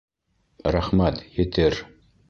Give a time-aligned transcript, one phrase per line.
[0.77, 1.81] Рәхмәт, етер